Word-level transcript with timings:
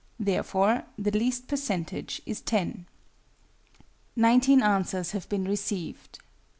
Therefore 0.19 0.85
the 0.97 1.11
least 1.11 1.47
percentage 1.47 2.23
is 2.25 2.41
10. 2.41 2.87
Nineteen 4.15 4.63
answers 4.63 5.11
have 5.11 5.29
been 5.29 5.43
received. 5.45 6.17